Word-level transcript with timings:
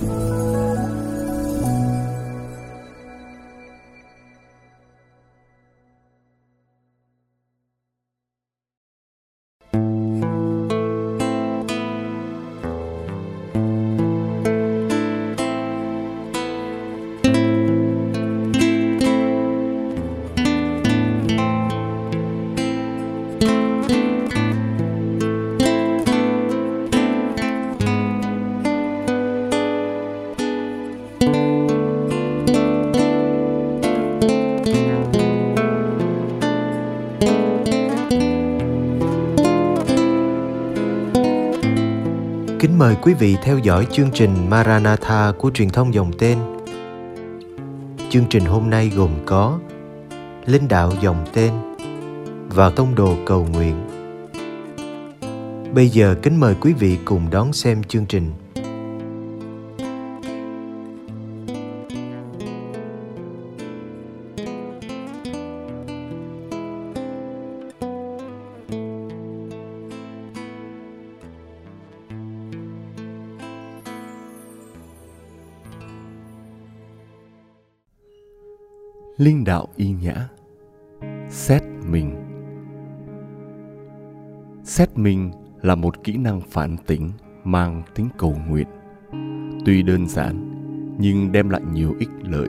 Kính 0.00 0.33
mời 42.94 43.02
quý 43.02 43.14
vị 43.14 43.36
theo 43.42 43.58
dõi 43.58 43.86
chương 43.92 44.10
trình 44.14 44.50
Maranatha 44.50 45.32
của 45.38 45.50
truyền 45.54 45.70
thông 45.70 45.94
dòng 45.94 46.12
tên. 46.18 46.38
Chương 48.10 48.24
trình 48.30 48.44
hôm 48.44 48.70
nay 48.70 48.92
gồm 48.96 49.10
có 49.26 49.58
Linh 50.46 50.68
đạo 50.68 50.92
dòng 51.02 51.24
tên 51.32 51.52
và 52.48 52.70
Tông 52.70 52.94
đồ 52.94 53.14
cầu 53.26 53.46
nguyện. 53.52 53.74
Bây 55.74 55.88
giờ 55.88 56.14
kính 56.22 56.40
mời 56.40 56.54
quý 56.60 56.72
vị 56.72 56.98
cùng 57.04 57.30
đón 57.30 57.52
xem 57.52 57.82
chương 57.84 58.06
trình. 58.06 58.32
Linh 79.16 79.44
đạo 79.44 79.68
y 79.76 79.90
nhã, 79.90 80.28
Xét 81.28 81.62
mình 81.86 82.14
Xét 84.64 84.98
mình 84.98 85.30
là 85.62 85.74
một 85.74 86.04
kỹ 86.04 86.16
năng 86.16 86.40
phản 86.40 86.76
tỉnh 86.86 87.10
mang 87.44 87.82
tính 87.94 88.08
cầu 88.18 88.36
nguyện. 88.48 88.66
Tuy 89.66 89.82
đơn 89.82 90.08
giản 90.08 90.50
nhưng 90.98 91.32
đem 91.32 91.50
lại 91.50 91.60
nhiều 91.72 91.94
ích 91.98 92.08
lợi. 92.22 92.48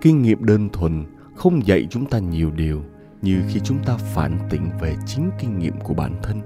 Kinh 0.00 0.22
nghiệm 0.22 0.44
đơn 0.44 0.68
thuần 0.72 1.04
không 1.34 1.66
dạy 1.66 1.86
chúng 1.90 2.06
ta 2.06 2.18
nhiều 2.18 2.50
điều 2.50 2.82
như 3.22 3.42
khi 3.48 3.60
chúng 3.60 3.78
ta 3.84 3.96
phản 3.96 4.38
tỉnh 4.50 4.70
về 4.80 4.96
chính 5.06 5.30
kinh 5.38 5.58
nghiệm 5.58 5.80
của 5.80 5.94
bản 5.94 6.14
thân. 6.22 6.40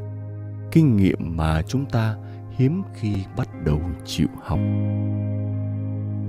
Kinh 0.70 0.96
nghiệm 0.96 1.36
mà 1.36 1.62
chúng 1.62 1.86
ta 1.86 2.16
hiếm 2.50 2.82
khi 2.94 3.14
bắt 3.36 3.48
đầu 3.64 3.80
chịu 4.04 4.28
học. 4.42 4.58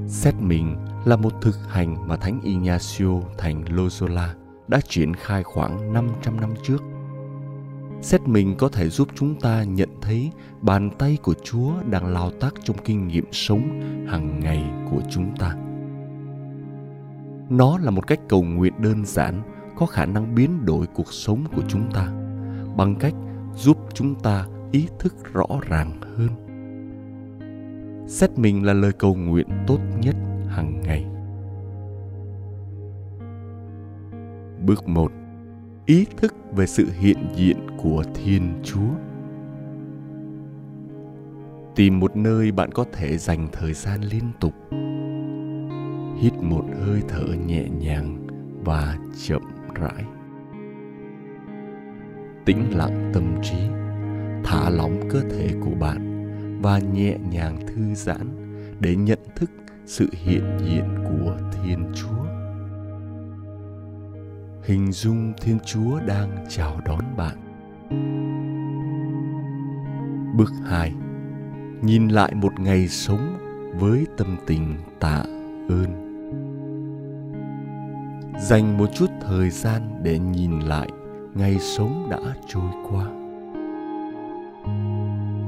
Xét 0.07 0.33
mình 0.39 0.75
là 1.05 1.15
một 1.15 1.41
thực 1.41 1.69
hành 1.69 2.07
mà 2.07 2.15
Thánh 2.15 2.41
Ignacio 2.43 3.21
thành 3.37 3.63
Loyola 3.69 4.35
đã 4.67 4.79
triển 4.87 5.13
khai 5.13 5.43
khoảng 5.43 5.93
500 5.93 6.41
năm 6.41 6.53
trước. 6.63 6.83
Xét 8.01 8.27
mình 8.27 8.55
có 8.57 8.69
thể 8.69 8.89
giúp 8.89 9.07
chúng 9.15 9.39
ta 9.39 9.63
nhận 9.63 9.89
thấy 10.01 10.31
bàn 10.61 10.89
tay 10.97 11.17
của 11.23 11.33
Chúa 11.43 11.71
đang 11.89 12.13
lao 12.13 12.31
tác 12.31 12.53
trong 12.63 12.77
kinh 12.85 13.07
nghiệm 13.07 13.25
sống 13.31 13.81
hàng 14.07 14.39
ngày 14.39 14.63
của 14.91 15.01
chúng 15.11 15.35
ta. 15.37 15.55
Nó 17.49 17.77
là 17.77 17.91
một 17.91 18.07
cách 18.07 18.19
cầu 18.29 18.43
nguyện 18.43 18.73
đơn 18.77 19.05
giản, 19.05 19.41
có 19.75 19.85
khả 19.85 20.05
năng 20.05 20.35
biến 20.35 20.65
đổi 20.65 20.87
cuộc 20.93 21.13
sống 21.13 21.45
của 21.55 21.61
chúng 21.67 21.91
ta 21.91 22.07
bằng 22.77 22.95
cách 22.99 23.13
giúp 23.55 23.77
chúng 23.93 24.15
ta 24.15 24.45
ý 24.71 24.87
thức 24.99 25.33
rõ 25.33 25.45
ràng 25.67 26.01
hơn. 26.17 26.29
Xét 28.07 28.37
mình 28.37 28.65
là 28.65 28.73
lời 28.73 28.91
cầu 28.91 29.15
nguyện 29.15 29.47
tốt 29.67 29.79
nhất 30.01 30.15
hàng 30.55 30.81
ngày. 30.81 31.05
Bước 34.65 34.87
1. 34.87 35.11
Ý 35.85 36.05
thức 36.17 36.35
về 36.51 36.65
sự 36.65 36.87
hiện 36.99 37.17
diện 37.35 37.57
của 37.77 38.03
Thiên 38.13 38.61
Chúa. 38.63 38.93
Tìm 41.75 41.99
một 41.99 42.15
nơi 42.15 42.51
bạn 42.51 42.71
có 42.71 42.85
thể 42.93 43.17
dành 43.17 43.47
thời 43.51 43.73
gian 43.73 44.01
liên 44.01 44.31
tục. 44.39 44.53
Hít 46.21 46.33
một 46.41 46.65
hơi 46.81 47.01
thở 47.07 47.25
nhẹ 47.45 47.69
nhàng 47.69 48.27
và 48.63 48.97
chậm 49.27 49.41
rãi. 49.75 50.03
Tĩnh 52.45 52.77
lặng 52.77 53.11
tâm 53.13 53.35
trí, 53.41 53.57
thả 54.43 54.69
lỏng 54.69 55.09
cơ 55.09 55.21
thể 55.21 55.49
của 55.61 55.75
bạn 55.79 56.13
và 56.61 56.79
nhẹ 56.79 57.17
nhàng 57.31 57.59
thư 57.67 57.93
giãn 57.93 58.27
để 58.79 58.95
nhận 58.95 59.19
thức 59.35 59.49
sự 59.85 60.09
hiện 60.11 60.57
diện 60.59 61.03
của 61.03 61.37
Thiên 61.51 61.91
Chúa. 61.95 62.25
Hình 64.63 64.91
dung 64.91 65.33
Thiên 65.41 65.59
Chúa 65.65 65.99
đang 66.07 66.45
chào 66.49 66.81
đón 66.85 66.99
bạn. 67.17 67.37
Bước 70.37 70.51
2. 70.65 70.93
Nhìn 71.81 72.07
lại 72.07 72.33
một 72.35 72.59
ngày 72.59 72.87
sống 72.87 73.37
với 73.79 74.05
tâm 74.17 74.37
tình 74.45 74.75
tạ 74.99 75.23
ơn. 75.69 76.03
Dành 78.39 78.77
một 78.77 78.89
chút 78.93 79.09
thời 79.21 79.49
gian 79.49 79.81
để 80.03 80.19
nhìn 80.19 80.59
lại 80.59 80.89
ngày 81.35 81.59
sống 81.59 82.07
đã 82.09 82.19
trôi 82.47 82.71
qua. 82.89 83.05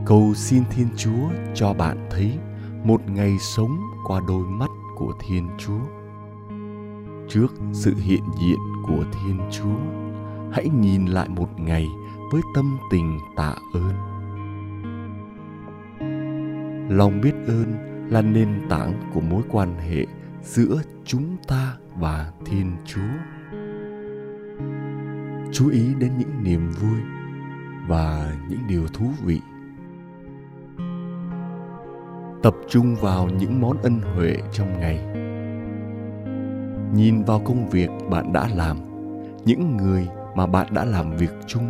Cầu 0.06 0.34
xin 0.36 0.64
Thiên 0.70 0.88
Chúa 0.98 1.30
cho 1.54 1.74
bạn 1.74 2.08
thấy 2.10 2.32
một 2.84 3.02
ngày 3.10 3.32
sống 3.56 3.78
qua 4.06 4.22
đôi 4.28 4.46
mắt 4.46 4.70
của 4.96 5.14
Thiên 5.20 5.50
Chúa. 5.58 5.80
Trước 7.30 7.48
sự 7.74 7.94
hiện 7.98 8.24
diện 8.40 8.60
của 8.84 9.06
Thiên 9.14 9.40
Chúa, 9.52 9.78
hãy 10.52 10.70
nhìn 10.70 11.06
lại 11.06 11.30
một 11.30 11.60
ngày 11.60 11.88
với 12.32 12.42
tâm 12.56 12.78
tình 12.92 13.20
tạ 13.36 13.56
ơn. 13.74 13.94
Lòng 16.90 17.22
biết 17.22 17.34
ơn 17.48 17.74
là 18.10 18.22
nền 18.22 18.62
tảng 18.70 18.94
của 19.14 19.22
mối 19.22 19.42
quan 19.50 19.78
hệ 19.78 20.06
giữa 20.44 20.82
chúng 21.06 21.38
ta 21.48 21.78
và 21.96 22.32
Thiên 22.46 22.76
Chúa. 22.86 23.14
Chú 25.52 25.70
ý 25.70 25.94
đến 26.00 26.12
những 26.18 26.44
niềm 26.44 26.72
vui 26.72 27.00
và 27.88 28.36
những 28.50 28.60
điều 28.68 28.88
thú 28.88 29.10
vị 29.26 29.42
tập 32.46 32.56
trung 32.68 32.96
vào 32.96 33.30
những 33.40 33.62
món 33.62 33.78
ân 33.84 34.02
huệ 34.02 34.38
trong 34.52 34.80
ngày. 34.80 35.00
Nhìn 36.94 37.24
vào 37.24 37.40
công 37.40 37.70
việc 37.70 37.90
bạn 38.10 38.34
đã 38.34 38.48
làm, 38.56 38.78
những 39.46 39.78
người 39.78 40.08
mà 40.36 40.48
bạn 40.48 40.68
đã 40.74 40.86
làm 40.86 41.16
việc 41.16 41.32
chung, 41.48 41.68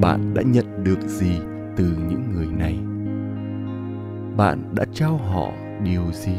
bạn 0.00 0.34
đã 0.34 0.42
nhận 0.42 0.84
được 0.84 1.00
gì 1.00 1.40
từ 1.76 1.96
những 2.08 2.32
người 2.32 2.46
này? 2.46 2.78
Bạn 4.36 4.74
đã 4.74 4.84
trao 4.92 5.16
họ 5.16 5.50
điều 5.84 6.12
gì? 6.12 6.36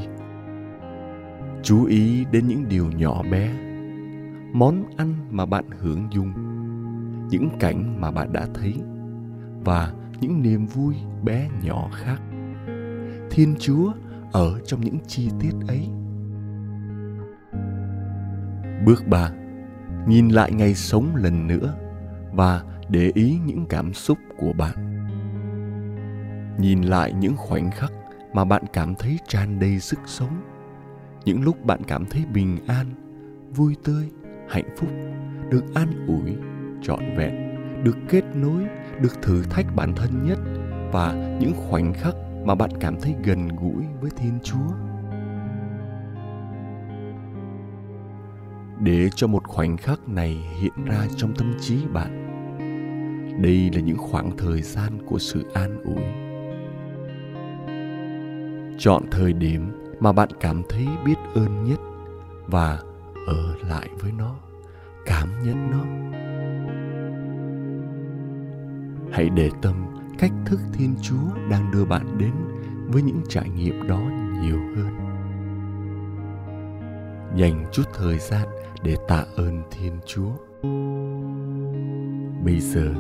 Chú 1.64 1.86
ý 1.86 2.26
đến 2.32 2.48
những 2.48 2.66
điều 2.70 2.92
nhỏ 2.92 3.24
bé, 3.32 3.54
món 4.54 4.84
ăn 4.98 5.14
mà 5.30 5.46
bạn 5.46 5.66
hưởng 5.80 6.08
dùng, 6.12 6.34
những 7.30 7.50
cảnh 7.60 8.02
mà 8.02 8.12
bạn 8.12 8.34
đã 8.34 8.48
thấy 8.54 8.74
và 9.64 9.94
những 10.22 10.42
niềm 10.42 10.66
vui 10.66 10.96
bé 11.24 11.50
nhỏ 11.64 11.90
khác 11.94 12.22
thiên 13.36 13.56
chúa 13.60 13.92
ở 14.32 14.60
trong 14.66 14.82
những 14.82 14.98
chi 15.08 15.30
tiết 15.40 15.52
ấy. 15.68 15.88
Bước 18.86 19.08
ba, 19.08 19.32
nhìn 20.08 20.30
lại 20.30 20.52
ngày 20.52 20.76
sống 20.76 21.16
lần 21.16 21.48
nữa 21.48 21.76
và 22.34 22.64
để 22.90 23.12
ý 23.14 23.38
những 23.46 23.66
cảm 23.70 23.94
xúc 23.94 24.18
của 24.38 24.54
bạn. 24.54 25.06
Nhìn 26.60 26.82
lại 26.82 27.14
những 27.14 27.36
khoảnh 27.38 27.72
khắc 27.72 27.92
mà 28.34 28.46
bạn 28.46 28.64
cảm 28.74 28.96
thấy 28.96 29.20
tràn 29.28 29.60
đầy 29.60 29.80
sức 29.80 30.00
sống, 30.06 30.42
những 31.26 31.44
lúc 31.44 31.66
bạn 31.66 31.80
cảm 31.88 32.06
thấy 32.06 32.26
bình 32.34 32.58
an, 32.68 32.86
vui 33.56 33.76
tươi, 33.84 34.10
hạnh 34.50 34.76
phúc, 34.78 34.90
được 35.50 35.64
an 35.74 36.08
ủi, 36.08 36.36
trọn 36.82 37.16
vẹn, 37.18 37.56
được 37.84 37.98
kết 38.10 38.24
nối, 38.36 38.64
được 39.02 39.22
thử 39.22 39.44
thách 39.44 39.76
bản 39.76 39.96
thân 39.96 40.26
nhất 40.28 40.40
và 40.92 41.38
những 41.40 41.54
khoảnh 41.56 41.94
khắc 41.94 42.16
mà 42.46 42.56
bạn 42.56 42.70
cảm 42.80 42.96
thấy 43.02 43.16
gần 43.24 43.48
gũi 43.48 43.86
với 44.02 44.12
thiên 44.18 44.40
chúa. 44.44 44.76
Để 48.80 49.10
cho 49.16 49.28
một 49.28 49.48
khoảnh 49.48 49.78
khắc 49.78 50.10
này 50.10 50.44
hiện 50.62 50.86
ra 50.86 51.06
trong 51.16 51.34
tâm 51.36 51.54
trí 51.60 51.86
bạn, 51.94 52.22
đây 53.42 53.70
là 53.74 53.82
những 53.82 53.98
khoảng 53.98 54.38
thời 54.38 54.62
gian 54.62 55.06
của 55.06 55.20
sự 55.20 55.46
an 55.54 55.84
ủi. 55.84 56.04
Chọn 58.78 59.04
thời 59.12 59.34
điểm 59.34 59.72
mà 60.00 60.12
bạn 60.12 60.30
cảm 60.40 60.62
thấy 60.70 60.88
biết 61.06 61.16
ơn 61.36 61.64
nhất 61.64 61.80
và 62.46 62.80
ở 63.28 63.56
lại 63.70 63.90
với 64.00 64.12
nó, 64.12 64.36
cảm 65.06 65.30
nhận 65.44 65.72
nó. 65.72 65.86
Hãy 69.12 69.30
để 69.30 69.50
tâm 69.62 69.76
cách 70.18 70.32
thức 70.46 70.60
thiên 70.74 70.96
chúa 71.02 71.50
đang 71.50 71.72
đưa 71.72 71.86
bạn 71.86 72.18
đến 72.18 72.32
với 72.88 73.02
những 73.02 73.22
trải 73.30 73.50
nghiệm 73.50 73.88
đó 73.88 74.02
nhiều 74.42 74.60
hơn. 74.76 74.96
Dành 77.36 77.66
chút 77.72 77.84
thời 77.94 78.20
gian 78.20 78.48
để 78.84 78.98
tạ 79.08 79.26
ơn 79.36 79.62
thiên 79.72 79.94
chúa. 80.06 80.32
Bây 82.46 82.60
giờ, 82.60 82.94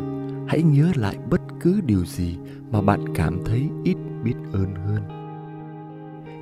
hãy 0.47 0.63
nhớ 0.63 0.91
lại 0.95 1.17
bất 1.29 1.41
cứ 1.59 1.81
điều 1.85 2.05
gì 2.05 2.37
mà 2.71 2.81
bạn 2.81 3.13
cảm 3.15 3.39
thấy 3.45 3.69
ít 3.83 3.97
biết 4.23 4.35
ơn 4.53 4.75
hơn. 4.75 5.01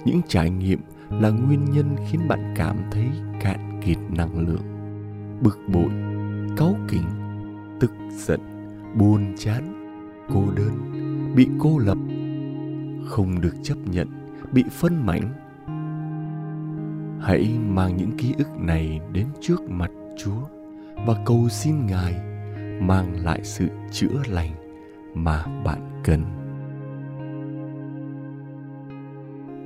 Những 0.06 0.22
trải 0.28 0.50
nghiệm 0.50 0.80
là 1.10 1.30
nguyên 1.30 1.66
nhân 1.66 1.96
khiến 2.10 2.28
bạn 2.28 2.54
cảm 2.58 2.78
thấy 2.92 3.06
cạn 3.42 3.82
kiệt 3.86 3.98
năng 4.18 4.48
lượng, 4.48 4.66
bực 5.42 5.60
bội, 5.74 5.90
cáu 6.58 6.76
kỉnh, 6.88 7.10
tức 7.80 7.92
giận, 8.12 8.40
buồn 8.98 9.34
chán 9.38 9.83
cô 10.30 10.44
đơn, 10.56 10.72
bị 11.36 11.48
cô 11.60 11.78
lập, 11.78 11.98
không 13.06 13.42
được 13.42 13.56
chấp 13.64 13.78
nhận, 13.86 14.08
bị 14.52 14.64
phân 14.72 15.06
mảnh. 15.06 15.34
Hãy 17.22 17.60
mang 17.68 17.98
những 17.98 18.18
ký 18.18 18.34
ức 18.38 18.60
này 18.60 19.00
đến 19.12 19.28
trước 19.42 19.62
mặt 19.70 19.92
chúa 20.18 20.42
và 21.06 21.16
cầu 21.26 21.50
xin 21.50 21.86
ngài 21.86 22.14
mang 22.82 23.24
lại 23.24 23.40
sự 23.44 23.68
chữa 23.92 24.22
lành 24.28 24.52
mà 25.16 25.46
bạn 25.64 26.02
cần. 26.04 26.24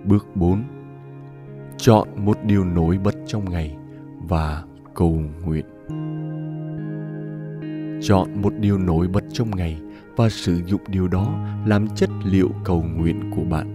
Bước 0.05 0.27
4 0.35 0.63
chọn 1.77 2.07
một 2.25 2.37
điều 2.43 2.63
nổi 2.63 2.97
bật 2.97 3.15
trong 3.27 3.49
ngày 3.49 3.77
và 4.27 4.63
cầu 4.93 5.21
nguyện 5.45 5.65
chọn 8.07 8.41
một 8.41 8.53
điều 8.59 8.77
nổi 8.77 9.07
bật 9.07 9.23
trong 9.33 9.51
ngày 9.55 9.81
và 10.15 10.29
sử 10.29 10.61
dụng 10.65 10.81
điều 10.87 11.07
đó 11.07 11.39
làm 11.65 11.87
chất 11.95 12.09
liệu 12.25 12.49
cầu 12.63 12.81
nguyện 12.81 13.31
của 13.35 13.43
bạn. 13.43 13.73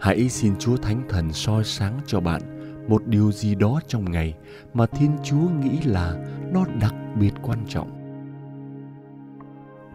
Hãy 0.00 0.28
xin 0.28 0.56
chúa 0.58 0.76
thánh 0.76 1.02
thần 1.08 1.32
soi 1.32 1.64
sáng 1.64 2.00
cho 2.06 2.20
bạn 2.20 2.42
một 2.88 3.06
điều 3.06 3.32
gì 3.32 3.54
đó 3.54 3.80
trong 3.86 4.10
ngày 4.10 4.34
mà 4.74 4.86
thiên 4.86 5.10
chúa 5.24 5.48
nghĩ 5.62 5.78
là 5.84 6.16
nó 6.52 6.64
đặc 6.80 6.94
biệt 7.20 7.32
quan 7.42 7.58
trọng. 7.68 7.90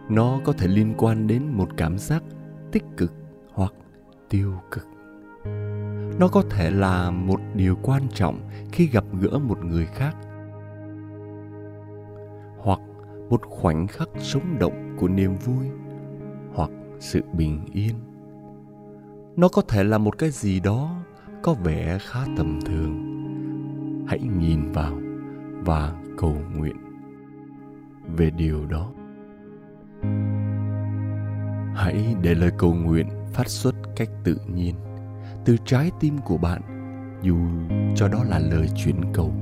Nó 0.08 0.40
có 0.44 0.52
thể 0.52 0.66
liên 0.66 0.94
quan 0.98 1.26
đến 1.26 1.42
một 1.52 1.68
cảm 1.76 1.98
giác 1.98 2.22
tích 2.72 2.84
cực 2.96 3.12
hoặc 3.52 3.72
tiêu 4.28 4.54
cực. 4.70 4.86
Nó 6.18 6.28
có 6.28 6.42
thể 6.50 6.70
là 6.70 7.10
một 7.10 7.40
điều 7.54 7.76
quan 7.82 8.02
trọng 8.14 8.40
khi 8.72 8.86
gặp 8.86 9.04
gỡ 9.20 9.38
một 9.38 9.64
người 9.64 9.86
khác 9.86 10.16
một 13.32 13.42
khoảnh 13.50 13.86
khắc 13.86 14.08
sống 14.18 14.58
động 14.58 14.96
của 15.00 15.08
niềm 15.08 15.36
vui 15.36 15.66
hoặc 16.54 16.70
sự 17.00 17.22
bình 17.32 17.64
yên. 17.72 17.94
Nó 19.36 19.48
có 19.48 19.62
thể 19.62 19.84
là 19.84 19.98
một 19.98 20.18
cái 20.18 20.30
gì 20.30 20.60
đó 20.60 21.04
có 21.42 21.54
vẻ 21.54 21.98
khá 22.00 22.20
tầm 22.36 22.60
thường. 22.66 22.94
Hãy 24.08 24.20
nhìn 24.20 24.72
vào 24.72 24.98
và 25.64 25.92
cầu 26.18 26.36
nguyện 26.56 26.76
về 28.16 28.30
điều 28.30 28.66
đó. 28.66 28.92
Hãy 31.74 32.16
để 32.22 32.34
lời 32.34 32.50
cầu 32.58 32.74
nguyện 32.74 33.06
phát 33.32 33.48
xuất 33.48 33.74
cách 33.96 34.10
tự 34.24 34.36
nhiên, 34.54 34.74
từ 35.44 35.56
trái 35.64 35.90
tim 36.00 36.18
của 36.18 36.36
bạn, 36.36 36.62
dù 37.22 37.36
cho 37.96 38.08
đó 38.08 38.24
là 38.24 38.38
lời 38.38 38.68
chuyển 38.84 39.00
cầu, 39.12 39.32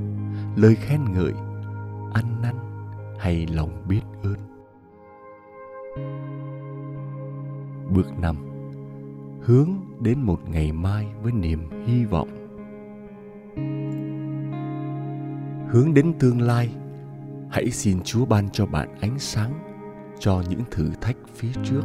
lời 0.55 0.75
khen 0.75 1.01
ngợi, 1.13 1.33
ăn 2.13 2.41
năn 2.41 2.70
hay 3.21 3.47
lòng 3.47 3.83
biết 3.87 4.01
ơn. 4.23 4.37
Bước 7.93 8.19
năm, 8.19 8.35
hướng 9.41 9.69
đến 9.99 10.21
một 10.21 10.39
ngày 10.49 10.71
mai 10.71 11.07
với 11.23 11.31
niềm 11.31 11.69
hy 11.85 12.05
vọng. 12.05 12.29
Hướng 15.69 15.93
đến 15.93 16.13
tương 16.19 16.41
lai, 16.41 16.69
hãy 17.49 17.71
xin 17.71 18.01
chúa 18.03 18.25
ban 18.25 18.49
cho 18.49 18.65
bạn 18.65 18.95
ánh 19.01 19.19
sáng 19.19 19.53
cho 20.19 20.43
những 20.49 20.61
thử 20.71 20.91
thách 21.01 21.17
phía 21.35 21.51
trước. 21.63 21.83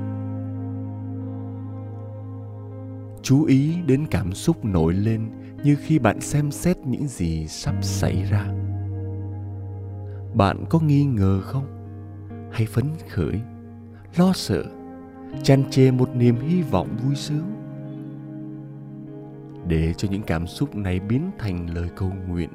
Chú 3.22 3.44
ý 3.44 3.76
đến 3.86 4.06
cảm 4.10 4.32
xúc 4.32 4.64
nổi 4.64 4.94
lên 4.94 5.30
như 5.64 5.76
khi 5.80 5.98
bạn 5.98 6.20
xem 6.20 6.50
xét 6.50 6.78
những 6.78 7.08
gì 7.08 7.46
sắp 7.48 7.74
xảy 7.82 8.22
ra 8.22 8.65
bạn 10.36 10.64
có 10.70 10.80
nghi 10.80 11.04
ngờ 11.04 11.40
không? 11.40 11.66
Hay 12.52 12.66
phấn 12.66 12.84
khởi, 13.08 13.40
lo 14.16 14.32
sợ, 14.34 14.64
chăn 15.42 15.64
chê 15.70 15.90
một 15.90 16.08
niềm 16.16 16.36
hy 16.40 16.62
vọng 16.62 16.96
vui 17.04 17.14
sướng. 17.14 17.52
Để 19.68 19.94
cho 19.94 20.08
những 20.10 20.22
cảm 20.22 20.46
xúc 20.46 20.76
này 20.76 21.00
biến 21.00 21.30
thành 21.38 21.70
lời 21.74 21.88
cầu 21.96 22.12
nguyện. 22.28 22.50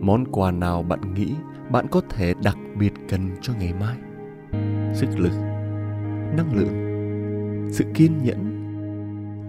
Món 0.00 0.24
quà 0.32 0.50
nào 0.50 0.82
bạn 0.82 1.14
nghĩ 1.14 1.34
bạn 1.70 1.86
có 1.90 2.00
thể 2.10 2.34
đặc 2.42 2.56
biệt 2.78 2.92
cần 3.08 3.30
cho 3.42 3.52
ngày 3.58 3.72
mai? 3.80 3.96
Sức 4.94 5.08
lực, 5.18 5.32
năng 6.36 6.54
lượng, 6.54 6.74
sự 7.72 7.84
kiên 7.94 8.12
nhẫn, 8.22 8.56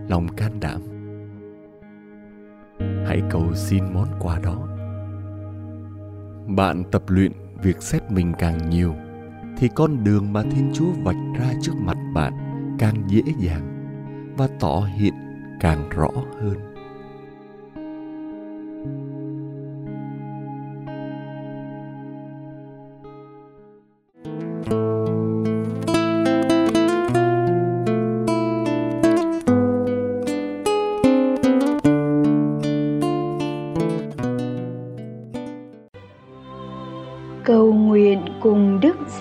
lòng 0.09 0.27
can 0.35 0.59
đảm 0.59 0.81
hãy 3.11 3.21
cầu 3.29 3.53
xin 3.55 3.83
món 3.93 4.07
quà 4.19 4.39
đó. 4.39 4.67
Bạn 6.47 6.83
tập 6.91 7.03
luyện 7.07 7.31
việc 7.61 7.81
xét 7.81 8.11
mình 8.11 8.33
càng 8.39 8.69
nhiều, 8.69 8.95
thì 9.57 9.69
con 9.75 10.03
đường 10.03 10.33
mà 10.33 10.43
thiên 10.43 10.71
chúa 10.73 10.91
vạch 11.03 11.15
ra 11.39 11.53
trước 11.61 11.73
mặt 11.79 11.97
bạn 12.13 12.33
càng 12.79 12.95
dễ 13.07 13.21
dàng 13.39 13.61
và 14.37 14.47
tỏ 14.59 14.79
hiện 14.79 15.13
càng 15.59 15.89
rõ 15.89 16.09
hơn. 16.41 16.70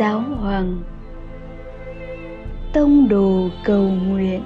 Giáo 0.00 0.20
hoàng. 0.20 0.82
Tông 2.72 3.08
đồ 3.08 3.48
cầu 3.64 3.82
nguyện. 3.82 4.42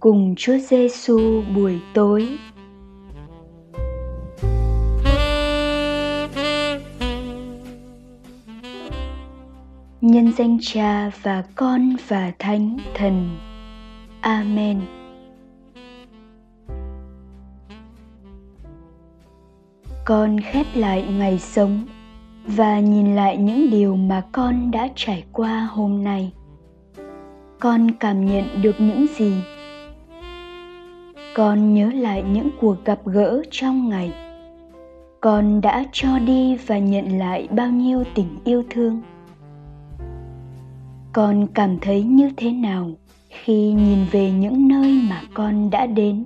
Cùng 0.00 0.34
Chúa 0.36 0.58
Giêsu 0.58 1.42
buổi 1.54 1.80
tối 1.94 2.28
nhân 10.16 10.32
danh 10.32 10.58
cha 10.60 11.10
và 11.22 11.44
con 11.54 11.96
và 12.08 12.32
thánh 12.38 12.76
thần. 12.94 13.38
Amen. 14.20 14.80
Con 20.04 20.40
khép 20.40 20.66
lại 20.74 21.04
ngày 21.18 21.38
sống 21.38 21.84
và 22.46 22.80
nhìn 22.80 23.16
lại 23.16 23.36
những 23.36 23.70
điều 23.70 23.96
mà 23.96 24.22
con 24.32 24.70
đã 24.70 24.88
trải 24.94 25.24
qua 25.32 25.68
hôm 25.72 26.04
nay. 26.04 26.32
Con 27.60 27.90
cảm 28.00 28.26
nhận 28.26 28.44
được 28.62 28.76
những 28.78 29.06
gì? 29.16 29.34
Con 31.34 31.74
nhớ 31.74 31.90
lại 31.94 32.24
những 32.32 32.50
cuộc 32.60 32.84
gặp 32.84 32.98
gỡ 33.04 33.42
trong 33.50 33.88
ngày. 33.88 34.12
Con 35.20 35.60
đã 35.60 35.84
cho 35.92 36.18
đi 36.18 36.56
và 36.66 36.78
nhận 36.78 37.18
lại 37.18 37.48
bao 37.50 37.68
nhiêu 37.68 38.04
tình 38.14 38.36
yêu 38.44 38.62
thương? 38.70 39.02
Con 41.16 41.46
cảm 41.54 41.78
thấy 41.78 42.02
như 42.02 42.30
thế 42.36 42.52
nào 42.52 42.90
khi 43.28 43.72
nhìn 43.72 43.98
về 44.10 44.30
những 44.30 44.68
nơi 44.68 45.00
mà 45.08 45.22
con 45.34 45.70
đã 45.70 45.86
đến? 45.86 46.24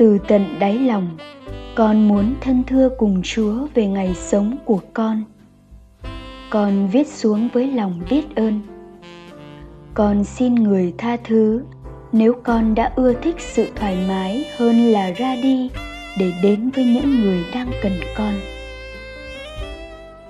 Từ 0.00 0.18
tận 0.28 0.58
đáy 0.58 0.78
lòng, 0.78 1.16
con 1.74 2.08
muốn 2.08 2.34
thân 2.40 2.62
thưa 2.66 2.88
cùng 2.98 3.22
chúa 3.22 3.66
về 3.74 3.86
ngày 3.86 4.14
sống 4.14 4.56
của 4.64 4.80
con. 4.94 5.24
Con 6.50 6.88
viết 6.88 7.08
xuống 7.08 7.48
với 7.52 7.66
lòng 7.66 8.00
biết 8.10 8.36
ơn. 8.36 8.60
Con 9.94 10.24
xin 10.24 10.54
người 10.54 10.94
tha 10.98 11.16
thứ 11.24 11.62
nếu 12.12 12.34
con 12.42 12.74
đã 12.74 12.92
ưa 12.96 13.12
thích 13.12 13.36
sự 13.38 13.68
thoải 13.76 13.98
mái 14.08 14.44
hơn 14.56 14.92
là 14.92 15.10
ra 15.10 15.36
đi 15.42 15.70
để 16.18 16.32
đến 16.42 16.70
với 16.70 16.84
những 16.84 17.20
người 17.20 17.44
đang 17.54 17.70
cần 17.82 17.92
con. 18.16 18.34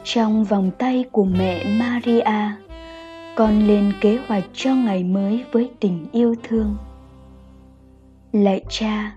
Trong 0.05 0.45
vòng 0.45 0.71
tay 0.79 1.05
của 1.12 1.25
mẹ 1.25 1.65
maria, 1.65 2.50
con 3.37 3.67
lên 3.67 3.93
kế 4.00 4.19
hoạch 4.27 4.45
cho 4.53 4.75
ngày 4.75 5.05
mới 5.05 5.45
với 5.53 5.71
tình 5.81 6.07
yêu 6.12 6.35
thương. 6.43 6.77
Lạy 8.33 8.65
cha 8.69 9.12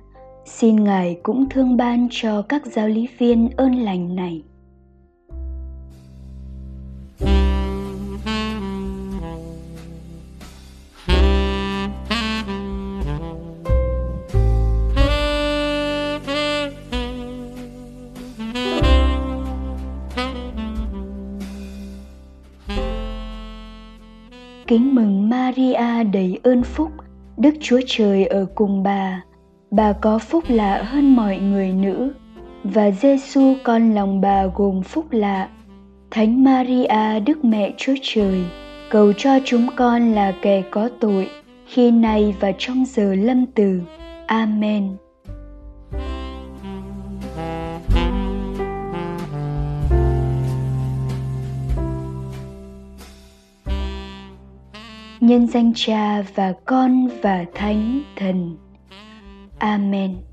xin 0.45 0.83
ngài 0.83 1.19
cũng 1.23 1.49
thương 1.49 1.77
ban 1.77 2.07
cho 2.11 2.41
các 2.41 2.65
giáo 2.65 2.87
lý 2.87 3.07
viên 3.17 3.49
ơn 3.57 3.75
lành 3.75 4.15
này 4.15 4.43
Kính 24.67 24.95
mừng 24.95 25.29
Maria 25.29 26.03
đầy 26.13 26.39
ơn 26.43 26.63
phúc, 26.63 26.91
Đức 27.37 27.53
Chúa 27.61 27.79
Trời 27.87 28.25
ở 28.25 28.45
cùng 28.55 28.83
bà. 28.83 29.23
Bà 29.75 29.93
có 29.93 30.19
phúc 30.19 30.43
lạ 30.47 30.83
hơn 30.83 31.15
mọi 31.15 31.37
người 31.37 31.73
nữ, 31.73 32.13
và 32.63 32.91
Giêsu 32.91 33.53
con 33.63 33.93
lòng 33.93 34.21
bà 34.21 34.45
gồm 34.45 34.83
phúc 34.83 35.05
lạ. 35.11 35.49
Thánh 36.11 36.43
Maria 36.43 37.19
Đức 37.25 37.45
Mẹ 37.45 37.73
Chúa 37.77 37.93
Trời, 38.01 38.43
cầu 38.89 39.13
cho 39.13 39.39
chúng 39.45 39.67
con 39.75 40.11
là 40.11 40.33
kẻ 40.41 40.63
có 40.71 40.89
tội, 40.99 41.29
khi 41.67 41.91
này 41.91 42.35
và 42.39 42.51
trong 42.57 42.85
giờ 42.85 43.15
lâm 43.15 43.45
tử. 43.45 43.81
Amen. 44.27 44.89
nhân 55.19 55.47
danh 55.47 55.71
cha 55.75 56.21
và 56.35 56.53
con 56.65 57.09
và 57.21 57.45
thánh 57.53 58.01
thần 58.15 58.57
amen. 59.63 60.32